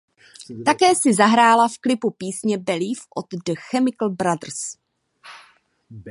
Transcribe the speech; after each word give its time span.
Také 0.65 0.95
si 0.95 1.13
zahrála 1.13 1.67
v 1.67 1.77
klipu 1.77 2.11
písně 2.11 2.57
"Believe" 2.57 3.01
od 3.15 3.25
The 3.45 3.53
Chemical 3.71 4.09
Brothers. 4.09 4.77